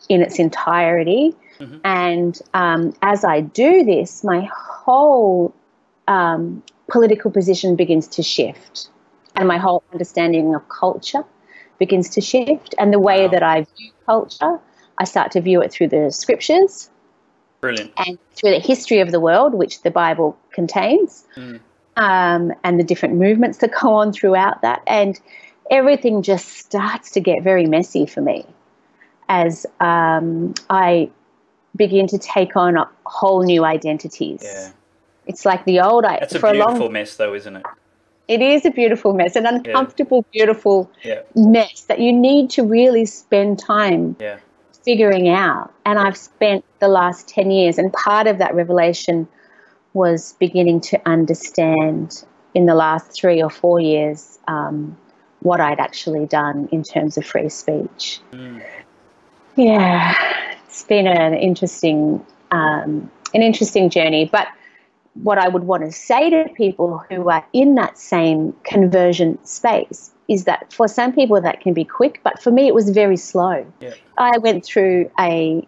[0.08, 1.36] in its entirety.
[1.84, 5.54] And um, as I do this, my whole
[6.08, 8.90] um, political position begins to shift,
[9.36, 11.24] and my whole understanding of culture
[11.80, 13.32] begins to shift, and the way Wow.
[13.32, 14.60] that I view culture,
[14.98, 16.90] I start to view it through the scriptures.
[17.62, 17.94] Brilliant.
[17.96, 21.26] and through the history of the world, which the Bible contains,
[21.96, 24.82] um, and the different movements that go on throughout that.
[24.86, 25.20] And
[25.72, 28.46] everything just starts to get very messy for me.
[29.30, 31.10] As um, I
[31.76, 34.42] begin to take on whole new identities.
[34.44, 34.72] Yeah.
[35.26, 37.66] It's like the old I That's a for a beautiful long mess, though, isn't it?
[38.28, 41.22] it is a beautiful mess, an uncomfortable, beautiful Yeah.
[41.36, 44.38] mess that you need to really spend time Yeah.
[44.86, 45.72] figuring out.
[45.86, 49.28] And I've spent the last 10 years, and part of that revelation
[49.94, 54.98] was beginning to understand in the last three or four years um,
[55.42, 58.20] what I'd actually done in terms of free speech.
[59.56, 60.14] Yeah,
[60.74, 64.26] it's been an interesting, um, an interesting journey.
[64.26, 64.48] But
[65.14, 70.10] what I would want to say to people who are in that same conversion space
[70.28, 73.18] is that for some people that can be quick, but for me it was very
[73.18, 73.64] slow.
[73.82, 73.94] Yeah.
[74.18, 75.68] I went through a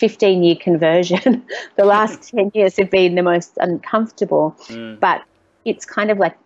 [0.00, 1.46] 15 year conversion.
[1.76, 4.56] the last 10 years have been the most uncomfortable,
[4.98, 5.22] but
[5.64, 6.36] it's kind of like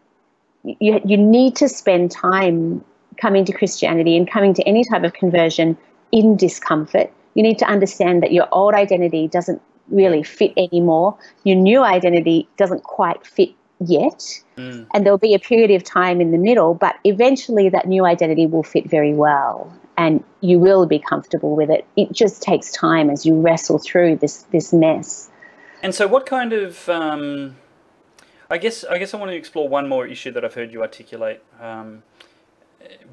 [0.62, 2.84] you, you need to spend time
[3.16, 5.74] coming to Christianity and coming to any type of conversion
[6.12, 7.10] in discomfort.
[7.34, 11.16] You need to understand that your old identity doesn't really fit anymore.
[11.44, 14.22] Your new identity doesn't quite fit yet.
[14.92, 18.46] And there'll be a period of time in the middle, but eventually that new identity
[18.46, 21.84] will fit very well and you will be comfortable with it.
[21.96, 25.28] It just takes time as you wrestle through this this mess.
[25.82, 26.88] And so, what kind of?
[26.88, 27.56] Um,
[28.50, 30.80] I guess I guess I want to explore one more issue that I've heard you
[30.82, 32.02] articulate um,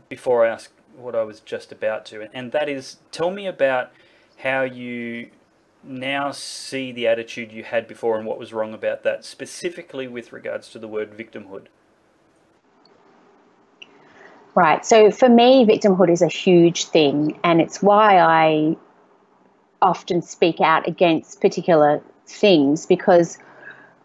[0.07, 3.91] before I ask what I was just about to, and that is, tell me about
[4.37, 5.29] how you
[5.83, 10.33] now see the attitude you had before and what was wrong about that, specifically with
[10.33, 11.67] regards to the word victimhood.
[14.55, 14.85] Right.
[14.85, 18.77] So for me, victimhood is a huge thing, and it's why I
[19.81, 23.37] often speak out against particular things because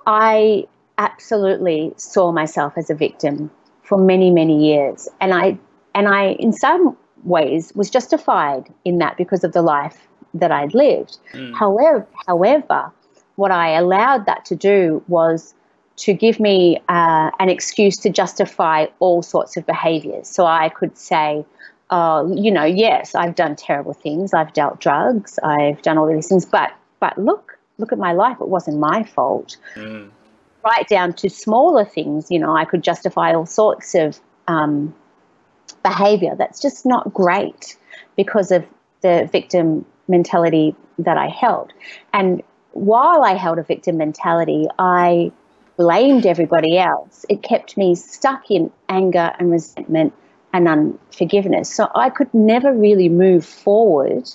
[0.06, 0.66] I
[0.98, 3.50] absolutely saw myself as a victim
[3.82, 5.58] for many, many years, and I
[5.94, 10.74] and I, in some ways, was justified in that because of the life that I'd
[10.74, 11.18] lived.
[11.54, 12.92] However, however,
[13.36, 15.54] what I allowed that to do was
[15.96, 20.28] to give me uh, an excuse to justify all sorts of behaviors.
[20.28, 21.44] So I could say,
[21.90, 24.32] uh, you know, yes, I've done terrible things.
[24.32, 25.38] I've dealt drugs.
[25.42, 26.44] I've done all these things.
[26.44, 28.38] But but look, look at my life.
[28.40, 29.56] It wasn't my fault.
[30.64, 32.30] Right down to smaller things.
[32.30, 34.94] You know, I could justify all sorts of um,
[35.82, 37.76] behavior that's just not great
[38.16, 38.64] because of
[39.00, 41.72] the victim mentality that I held.
[42.12, 42.42] And
[42.72, 45.32] while I held a victim mentality, I
[45.76, 47.24] blamed everybody else.
[47.28, 50.12] It kept me stuck in anger and resentment
[50.52, 51.72] and unforgiveness.
[51.74, 54.28] So I could never really move forward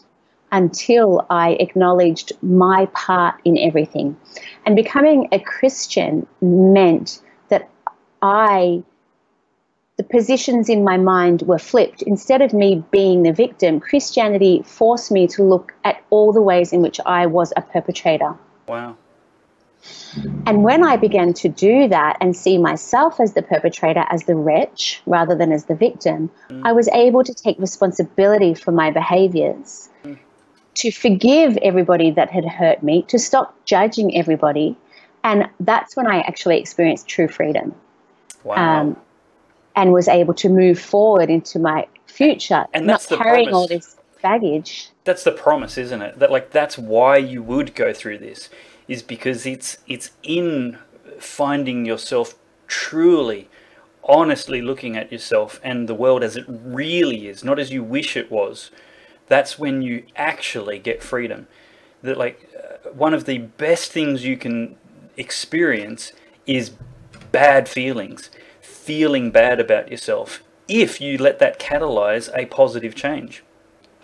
[0.51, 4.17] until I acknowledged my part in everything.
[4.65, 7.69] And becoming a Christian meant that
[8.21, 8.83] I
[9.97, 12.01] the positions in my mind were flipped.
[12.01, 16.73] Instead of me being the victim, Christianity forced me to look at all the ways
[16.73, 18.35] in which I was a perpetrator.
[18.67, 18.97] Wow.
[20.45, 24.35] And when I began to do that and see myself as the perpetrator, as the
[24.35, 26.29] wretch, rather than as the victim,
[26.63, 29.89] I was able to take responsibility for my behaviors,
[30.75, 34.77] to forgive everybody that had hurt me, to stop judging everybody.
[35.23, 37.75] And that's when I actually experienced true freedom
[38.45, 38.81] Wow.
[38.81, 38.97] um,
[39.75, 44.89] and was able to move forward into my future, And not carrying all this baggage.
[45.03, 46.19] that's the promise, isn't it?
[46.19, 48.49] That like that's why you would go through this,
[48.87, 50.77] is because it's it's in
[51.19, 52.35] finding yourself
[52.67, 53.47] truly
[54.05, 58.15] honestly looking at yourself and the world as it really is, not as you wish
[58.15, 58.71] it was,
[59.27, 61.47] that's when you actually get freedom.
[62.03, 64.75] That like uh, one of the best things you can
[65.17, 66.13] experience
[66.45, 66.71] is
[67.31, 68.29] bad feelings,
[68.65, 70.43] feeling bad about yourself.
[70.67, 73.43] If you let that catalyze a positive change.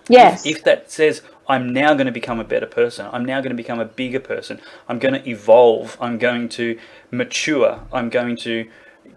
[0.08, 0.46] Yes.
[0.46, 3.50] If, if that says, I'm now going to become a better person, I'm now going
[3.50, 8.38] to become a bigger person, I'm going to evolve, I'm going to mature, I'm going
[8.38, 8.70] to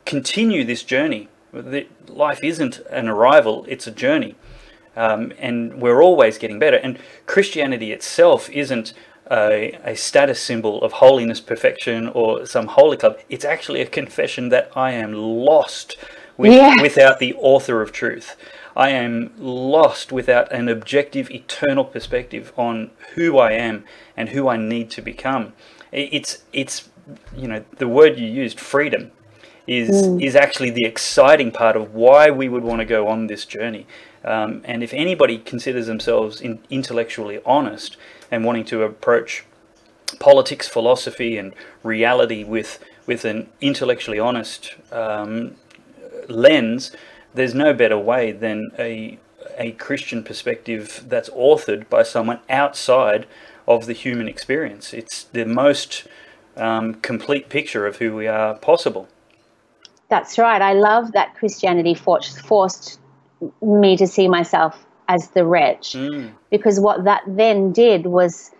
[0.04, 1.28] continue this journey.
[2.08, 4.34] Life isn't an arrival, it's a journey.
[4.96, 6.76] Um, and we're always getting better.
[6.76, 8.94] And Christianity itself isn't
[9.30, 13.18] a, a, status symbol of holiness, perfection, or some holy club.
[13.28, 15.96] It's actually a confession that I am lost
[16.36, 16.78] with, yes.
[16.82, 18.36] without the author of truth.
[18.76, 23.84] I am lost without an objective, eternal perspective on who I am
[24.16, 25.52] and who I need to become.
[25.92, 26.88] It's it's
[27.36, 29.12] you know the word you used, freedom,
[29.66, 30.22] is mm.
[30.22, 33.86] is actually the exciting part of why we would want to go on this journey.
[34.24, 37.96] Um, and if anybody considers themselves in, intellectually honest
[38.30, 39.44] and wanting to approach
[40.18, 45.56] politics, philosophy, and reality with with an intellectually honest um,
[46.28, 46.90] lens,
[47.34, 49.18] there's no better way than a
[49.56, 53.26] a Christian perspective that's authored by someone outside
[53.68, 54.92] of the human experience.
[54.92, 56.06] It's the most
[56.56, 59.08] um, complete picture of who we are possible.
[60.08, 60.60] That's right.
[60.60, 63.00] I love that Christianity forced, forced
[63.62, 66.32] me to see myself as the wretch mm.
[66.50, 68.50] because what that then did was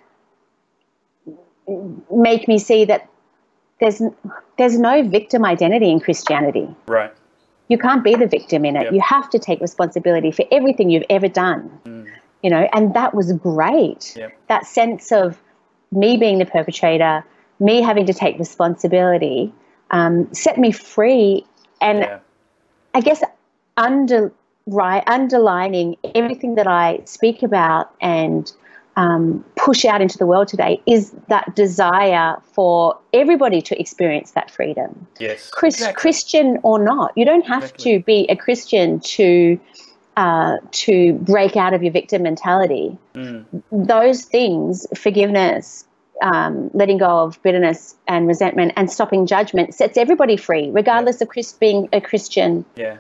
[2.11, 3.09] make me see that
[3.81, 4.03] there's
[4.59, 6.69] there's no victim identity in Christianity.
[6.87, 7.13] Right.
[7.69, 8.85] You can't be the victim in it.
[8.85, 8.93] Yep.
[8.93, 11.81] You have to take responsibility for everything you've ever done.
[11.85, 12.11] Mm.
[12.43, 14.15] You know, and that was great.
[14.17, 14.39] Yep.
[14.49, 15.41] That sense of
[15.91, 17.25] me being the perpetrator,
[17.59, 19.53] me having to take responsibility,
[19.91, 21.47] um, set me free.
[21.81, 22.19] And yeah.
[22.93, 23.23] I guess
[23.77, 24.33] under
[24.67, 28.51] right underlining everything that I speak about and
[28.97, 34.51] um, push out into the world today is that desire for everybody to experience that
[34.51, 35.07] freedom.
[35.19, 36.01] Yes, Chris, exactly.
[36.01, 37.99] Christian or not, you don't have exactly.
[37.99, 39.59] to be a Christian to
[40.17, 42.97] uh, to break out of your victim mentality.
[43.15, 43.45] Mm.
[43.73, 45.85] Those things, forgiveness,
[46.23, 51.25] um, letting go of bitterness and resentment, and stopping judgment, sets everybody free, regardless yeah.
[51.25, 52.65] of Chris being a Christian.
[52.77, 52.99] Yeah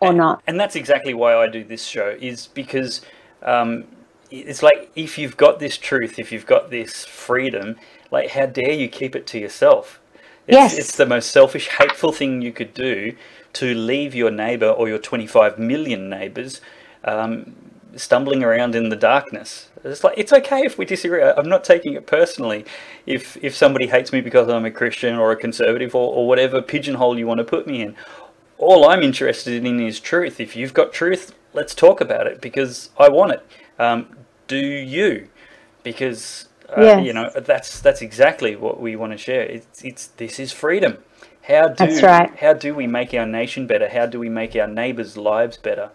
[0.00, 0.42] or and, not.
[0.46, 3.02] And that's exactly why I do this show, is because
[3.42, 3.84] um,
[4.30, 7.76] it's like if you've got this truth, if you've got this freedom,
[8.10, 10.00] like how dare you keep it to yourself?
[10.46, 10.78] It's, yes.
[10.78, 13.14] It's the most selfish, hateful thing you could do
[13.54, 16.60] to leave your neighbor or your 25 million neighbors
[17.04, 17.54] um,
[17.96, 19.68] stumbling around in the darkness.
[19.82, 21.22] It's like it's okay if we disagree.
[21.22, 22.64] I'm not taking it personally.
[23.06, 26.60] If if somebody hates me because I'm a Christian or a conservative or, or whatever
[26.60, 27.96] pigeonhole you want to put me in,
[28.60, 30.38] all I'm interested in is truth.
[30.38, 33.46] If you've got truth, let's talk about it because I want it.
[33.78, 35.28] Um, do you?
[35.82, 37.06] Because uh, yes.
[37.06, 39.42] you know that's that's exactly what we want to share.
[39.42, 40.98] It's it's this is freedom.
[41.42, 42.36] How do right.
[42.36, 43.88] how do we make our nation better?
[43.88, 45.90] How do we make our neighbours' lives better?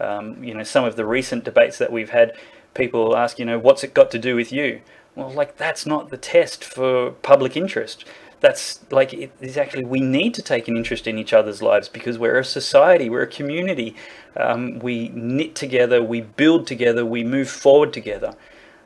[0.00, 2.32] Um, you know, some of the recent debates that we've had,
[2.74, 4.80] people ask, you know, what's it got to do with you?
[5.14, 8.04] Well, like that's not the test for public interest
[8.40, 11.88] that's like it is actually we need to take an interest in each other's lives
[11.88, 13.94] because we're a society we're a community.
[14.36, 18.34] Um, we knit together we build together we move forward together.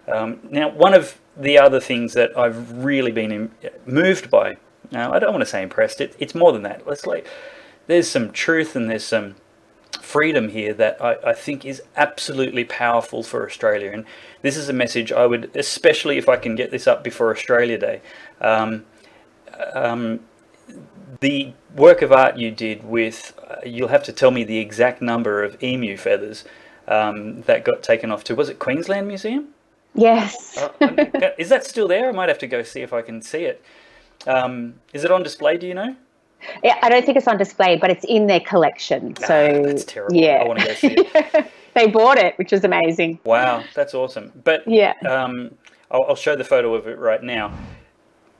[0.09, 3.51] Um, now one of the other things that i've really been
[3.87, 4.57] moved by
[4.91, 6.87] now i don't want to say impressed it, it's more than that.
[6.87, 7.27] Let's like
[7.87, 9.37] there's some truth and there's some
[10.01, 13.93] freedom here that I, I think is absolutely powerful for australia.
[13.93, 14.05] And
[14.43, 17.79] this is a message i would especially if i can get this up before australia
[17.79, 18.01] day
[18.41, 18.85] um,
[19.75, 20.21] um,
[21.21, 25.01] the work of art you did with, uh, you'll have to tell me the exact
[25.01, 26.45] number of emu feathers
[26.89, 29.49] um, that got taken off to, was it Queensland Museum?
[29.95, 30.57] Yes.
[30.81, 32.09] uh, is that still there?
[32.09, 33.63] I might have to go see if I can see it.
[34.27, 35.97] Um, is it on display, do you know?
[36.65, 39.15] Yeah, I don't think it's on display, but it's in their collection.
[39.23, 40.17] Ah, so that's terrible.
[40.17, 40.43] Yeah.
[40.43, 41.53] I want to go see it.
[41.75, 43.21] they bought it, which is amazing.
[43.25, 44.33] Wow, that's awesome.
[44.43, 45.55] But yeah, um,
[45.91, 47.57] I'll, I'll, show the photo of it right now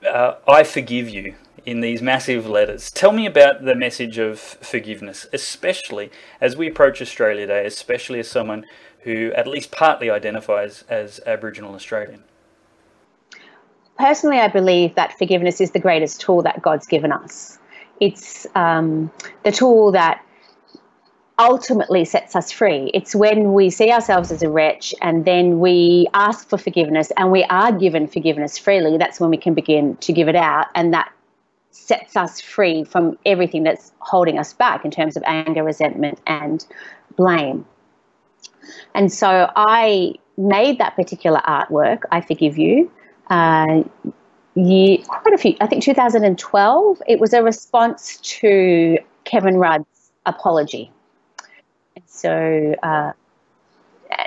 [0.05, 1.35] uh, I forgive you
[1.65, 2.91] in these massive letters.
[2.91, 6.11] Tell me about the message of forgiveness, especially
[6.41, 8.65] as we approach Australia Day, especially as someone
[9.01, 12.23] who at least partly identifies as Aboriginal Australian.
[13.97, 17.59] Personally, I believe that forgiveness is the greatest tool that God's given us.
[17.99, 19.11] It's um,
[19.43, 20.25] the tool that
[21.39, 22.91] ultimately sets us free.
[22.93, 27.31] It's when we see ourselves as a wretch and then we ask for forgiveness and
[27.31, 28.97] we are given forgiveness freely.
[28.97, 30.67] That's when we can begin to give it out.
[30.75, 31.11] And that
[31.71, 36.65] sets us free from everything that's holding us back in terms of anger, resentment, and
[37.15, 37.65] blame.
[38.93, 42.91] And so I made that particular artwork, I Forgive You,
[43.29, 43.83] uh,
[44.55, 47.01] year, quite a few, I think 2012.
[47.07, 50.91] It was a response to Kevin Rudd's apology.
[51.95, 53.11] And so, uh,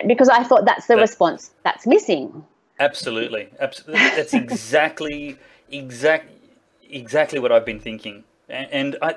[0.07, 2.45] because I thought that's the that, response that's missing.
[2.79, 4.01] Absolutely, absolutely.
[4.01, 5.39] That's exactly,
[5.71, 6.31] exact,
[6.89, 9.15] exactly what I've been thinking, and, and I,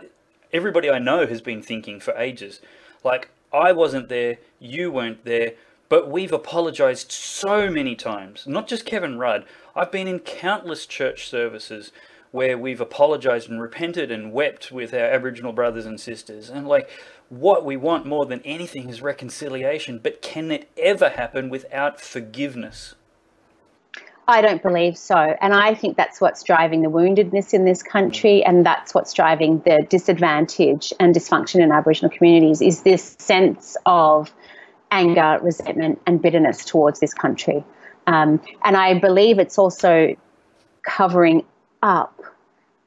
[0.53, 2.61] everybody I know has been thinking for ages.
[3.03, 5.53] Like I wasn't there, you weren't there,
[5.89, 8.45] but we've apologized so many times.
[8.47, 9.45] Not just Kevin Rudd.
[9.75, 11.91] I've been in countless church services
[12.31, 16.49] where we've apologized and repented and wept with our Aboriginal brothers and sisters.
[16.49, 16.89] And like,
[17.29, 19.99] what we want more than anything is reconciliation.
[20.01, 22.95] But can it ever happen without forgiveness?
[24.27, 25.17] I don't believe so.
[25.41, 29.59] And I think that's what's driving the woundedness in this country, and that's what's driving
[29.65, 34.31] the disadvantage and dysfunction in Aboriginal communities is this sense of
[34.91, 37.63] anger, resentment, and bitterness towards this country.
[38.05, 40.15] Um, and I believe it's also
[40.83, 41.43] covering
[41.83, 42.21] up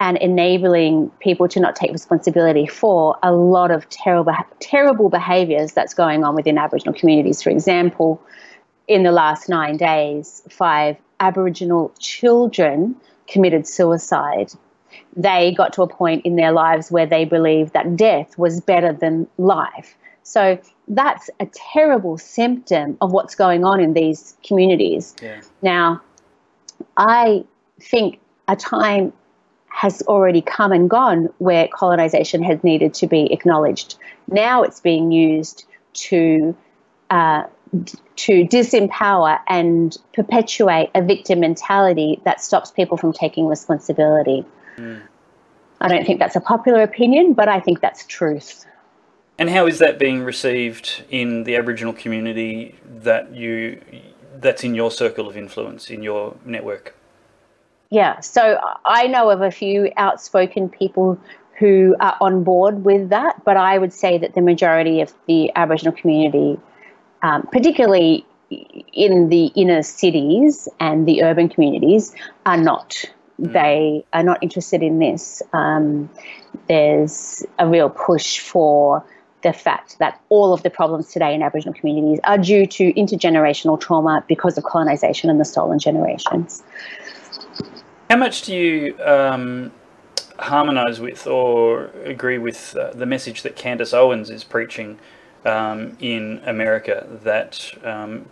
[0.00, 5.94] and enabling people to not take responsibility for a lot of terrible, terrible behaviours that's
[5.94, 7.40] going on within Aboriginal communities.
[7.40, 8.20] For example,
[8.88, 12.96] in the last nine days, five Aboriginal children
[13.28, 14.52] committed suicide.
[15.16, 18.92] They got to a point in their lives where they believed that death was better
[18.92, 19.96] than life.
[20.24, 25.14] So that's a terrible symptom of what's going on in these communities.
[25.22, 25.40] Yeah.
[25.62, 26.02] Now,
[26.96, 27.44] I
[27.80, 28.18] think
[28.52, 29.12] a time
[29.68, 33.96] has already come and gone where colonization has needed to be acknowledged.
[34.28, 36.54] Now it's being used to
[37.10, 37.44] uh,
[38.16, 44.44] to disempower and perpetuate a victim mentality that stops people from taking responsibility.
[44.76, 45.00] Mm.
[45.80, 48.66] I don't think that's a popular opinion, but I think that's truth.
[49.38, 53.80] And how is that being received in the Aboriginal community that you
[54.34, 56.94] that's in your circle of influence in your network?
[57.92, 61.20] Yeah, so I know of a few outspoken people
[61.58, 65.52] who are on board with that, but I would say that the majority of the
[65.54, 66.58] Aboriginal community,
[67.20, 68.24] um, particularly
[68.94, 72.14] in the inner cities and the urban communities,
[72.46, 73.04] are not.
[73.38, 73.52] Mm.
[73.52, 75.42] They are not interested in this.
[75.52, 76.08] Um,
[76.68, 79.04] there's a real push for
[79.42, 83.78] the fact that all of the problems today in Aboriginal communities are due to intergenerational
[83.78, 86.62] trauma because of colonisation and the stolen generations.
[88.10, 89.72] How much do you um,
[90.38, 94.98] harmonise with or agree with uh, the message that Candace Owens is preaching
[95.44, 98.26] um, in America that um,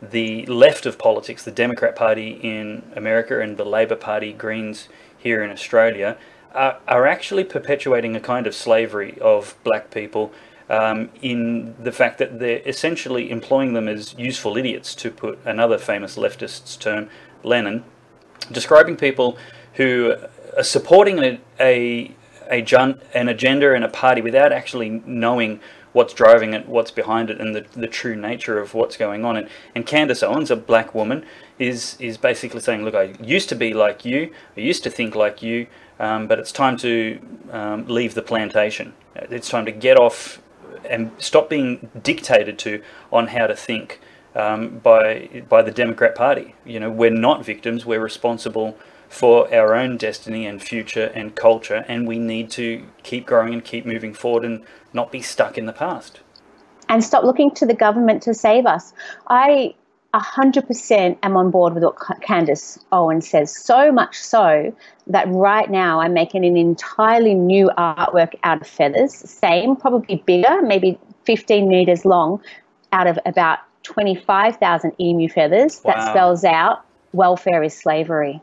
[0.00, 5.42] the left of politics, the Democrat Party in America and the Labor Party, Greens here
[5.42, 6.16] in Australia,
[6.54, 10.32] are, are actually perpetuating a kind of slavery of black people
[10.68, 15.78] um, in the fact that they're essentially employing them as useful idiots, to put another
[15.78, 17.08] famous leftist's term,
[17.42, 17.84] Lenin,
[18.52, 19.36] describing people
[19.74, 20.14] who
[20.56, 22.14] are supporting a, a,
[22.48, 25.60] a jun- an agenda and a party without actually knowing
[25.92, 29.36] what's driving it, what's behind it, and the, the true nature of what's going on.
[29.36, 31.24] And, and Candace Owens, a black woman,
[31.58, 35.14] is is basically saying, look, I used to be like you, I used to think
[35.14, 35.66] like you,
[35.98, 37.18] um, but it's time to
[37.50, 38.92] um, leave the plantation.
[39.14, 40.42] It's time to get off
[40.88, 44.00] and stop being dictated to on how to think
[44.36, 46.54] um, by by the Democrat Party.
[46.64, 47.84] You know, we're not victims.
[47.84, 48.78] We're responsible
[49.08, 53.64] for our own destiny and future and culture, and we need to keep growing and
[53.64, 56.20] keep moving forward and not be stuck in the past.
[56.88, 58.92] And stop looking to the government to save us.
[59.28, 59.74] I
[60.14, 64.74] 100% am on board with what Candace Owen says, so much so
[65.08, 70.62] that right now I'm making an entirely new artwork out of feathers, same, probably bigger,
[70.62, 72.40] maybe 15 meters long,
[72.92, 75.94] out of about 25,000 emu feathers wow.
[75.94, 78.40] that spells out welfare is slavery.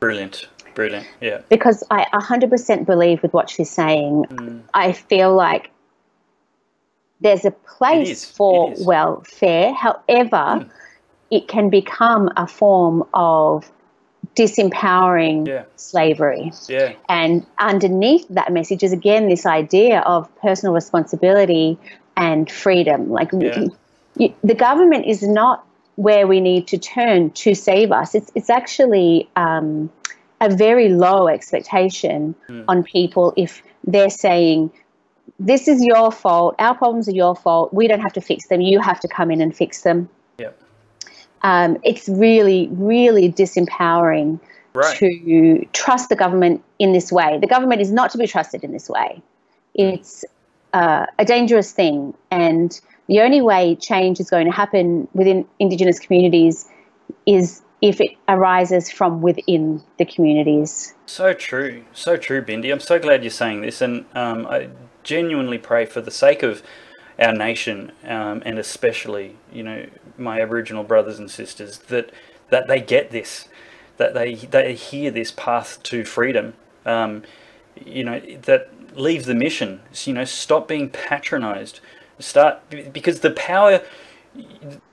[0.00, 0.48] Brilliant.
[0.74, 1.06] Brilliant.
[1.20, 1.42] Yeah.
[1.48, 4.24] Because I 100% believe with what she's saying.
[4.30, 4.62] Mm.
[4.72, 5.70] I feel like
[7.20, 9.74] there's a place for welfare.
[9.74, 10.70] However, mm
[11.32, 13.72] it can become a form of
[14.36, 15.64] disempowering yeah.
[15.76, 16.52] slavery.
[16.68, 16.92] Yeah.
[17.08, 21.78] And underneath that message is again this idea of personal responsibility
[22.18, 23.08] and freedom.
[23.10, 23.68] Like yeah.
[24.16, 28.14] You, the government is not where we need to turn to save us.
[28.14, 29.90] It's it's actually um,
[30.40, 32.64] a very low expectation mm.
[32.68, 34.70] on people if they're saying.
[35.38, 36.54] This is your fault.
[36.58, 37.72] Our problems are your fault.
[37.74, 38.60] We don't have to fix them.
[38.60, 40.08] You have to come in and fix them
[40.38, 40.50] yeah
[41.42, 44.40] um, it's really, really disempowering
[44.74, 44.96] Right.
[44.96, 47.38] to trust the government in this way.
[47.38, 49.20] The government is not to be trusted in this way.
[49.74, 50.24] It's
[50.72, 52.80] uh, a dangerous thing, and
[53.12, 56.66] the only way change is going to happen within Indigenous communities
[57.26, 60.94] is if it arises from within the communities.
[61.04, 62.72] So true, so true, Bindi.
[62.72, 64.70] I'm so glad you're saying this, and um, I
[65.02, 66.62] genuinely pray for the sake of
[67.18, 69.84] our nation, um, and especially, you know,
[70.16, 72.12] my Aboriginal brothers and sisters, that
[72.48, 73.46] that they get this,
[73.98, 76.54] that they they hear this path to freedom.
[76.86, 77.24] Um,
[77.84, 79.82] you know, that leave the mission.
[80.04, 81.80] You know, stop being patronised.
[82.18, 82.60] Start
[82.92, 83.82] because the power.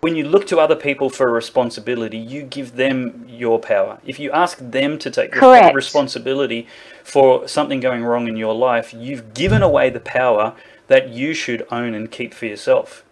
[0.01, 3.99] When you look to other people for responsibility, you give them your power.
[4.05, 5.73] If you ask them to take Correct.
[5.73, 6.67] responsibility
[7.05, 10.55] for something going wrong in your life, you've given away the power
[10.87, 13.05] that you should own and keep for yourself.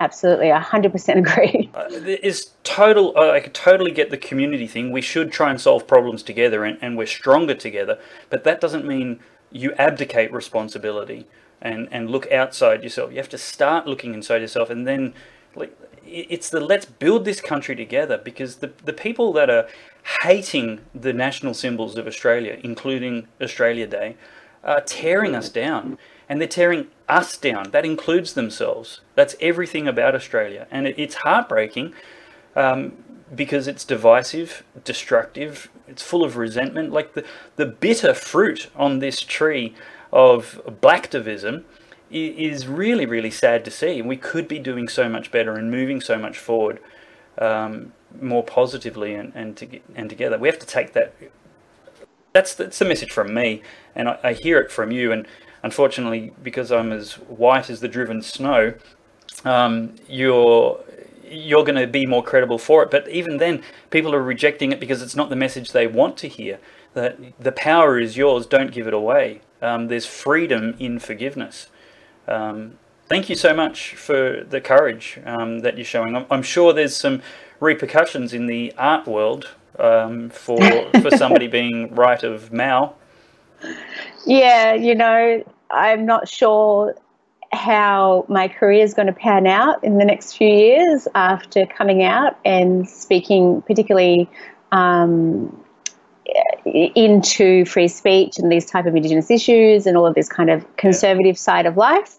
[0.00, 1.70] Absolutely, I 100% agree.
[1.78, 1.88] Uh,
[2.22, 3.12] is total.
[3.16, 4.92] Uh, I could totally get the community thing.
[4.92, 7.98] We should try and solve problems together, and, and we're stronger together.
[8.30, 9.20] But that doesn't mean
[9.50, 11.26] you abdicate responsibility
[11.60, 13.10] and and look outside yourself.
[13.10, 15.14] You have to start looking inside yourself, and then
[15.54, 19.68] like it's the let's build this country together because the the people that are
[20.22, 24.16] hating the national symbols of Australia, including Australia Day,
[24.64, 25.98] are tearing us down,
[26.28, 27.70] and they're tearing us down.
[27.70, 29.00] That includes themselves.
[29.14, 31.94] That's everything about Australia, and it, it's heartbreaking
[32.56, 32.92] um,
[33.34, 35.70] because it's divisive, destructive.
[35.86, 36.92] It's full of resentment.
[36.92, 37.24] Like the
[37.56, 39.74] the bitter fruit on this tree
[40.12, 41.64] of blacktivism
[42.10, 44.00] is really really sad to see.
[44.02, 46.80] We could be doing so much better and moving so much forward
[47.38, 50.38] um, more positively and and, to, and together.
[50.38, 51.14] We have to take that
[52.32, 53.62] that's that's the message from me,
[53.94, 55.12] and I, I hear it from you.
[55.12, 55.26] And
[55.62, 58.74] unfortunately, because I'm as white as the driven snow,
[59.44, 60.80] um, you're
[61.30, 62.90] you're going to be more credible for it.
[62.90, 66.28] But even then, people are rejecting it because it's not the message they want to
[66.28, 66.58] hear.
[66.94, 68.46] That the power is yours.
[68.46, 69.42] Don't give it away.
[69.60, 71.68] Um, there's freedom in forgiveness.
[72.26, 72.78] Um,
[73.08, 76.14] thank you so much for the courage um, that you're showing.
[76.14, 77.22] I'm, I'm sure there's some
[77.60, 79.48] repercussions in the art world
[79.78, 80.60] um, for
[81.00, 82.94] for somebody being right of Mao.
[84.26, 86.94] Yeah, you know, I'm not sure
[87.52, 92.02] how my career is going to pan out in the next few years after coming
[92.02, 94.28] out and speaking particularly
[94.70, 95.64] um,
[96.94, 100.64] into free speech and these type of indigenous issues and all of this kind of
[100.76, 102.18] conservative side of life.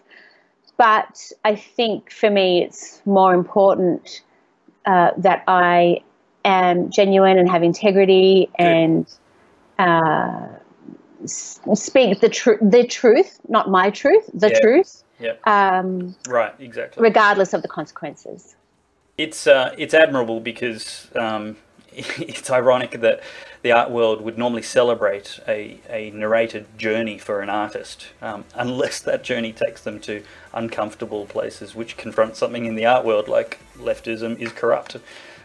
[0.76, 4.22] But i think for me it's more important
[4.86, 6.00] uh, that i
[6.44, 9.06] am genuine and have integrity and
[9.78, 10.46] uh,
[11.26, 14.60] speak the, tr- the truth not my truth the Yeah.
[14.60, 17.02] truth Yeah, um, right, exactly.
[17.02, 18.56] regardless of the consequences.
[19.18, 21.56] It's uh, it's admirable because um,
[22.18, 23.22] it's ironic that
[23.62, 29.00] the art world would normally celebrate a, a narrated journey for an artist, um, unless
[29.00, 30.22] that journey takes them to
[30.54, 34.96] uncomfortable places which confront something in the art world, like leftism is corrupt.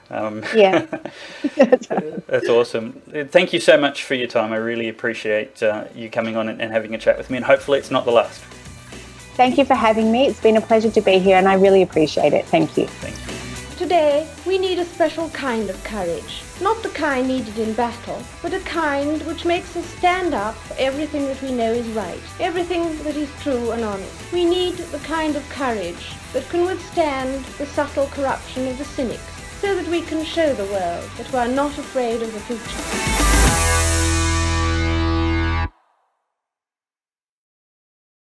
[0.09, 0.85] Um, yeah
[1.55, 3.01] That's awesome.
[3.13, 4.53] Uh, Thank you so much for your time.
[4.53, 7.45] I really appreciate uh, you coming on and, and having a chat with me, and
[7.45, 8.43] hopefully it's not the last.
[9.35, 10.27] Thank you for having me.
[10.27, 12.45] It's been a pleasure to be here and I really appreciate it.
[12.45, 12.87] Thank you.
[12.87, 13.77] Thank you.
[13.77, 16.44] Today, we need a special kind of courage.
[16.61, 20.75] Not the kind needed in battle, but a kind which makes us stand up for
[20.79, 24.31] everything that we know is right, everything that is true and honest.
[24.31, 29.21] We need the kind of courage that can withstand the subtle corruption of the cynics,
[29.59, 34.14] so that we can show the world that we are not afraid of the future.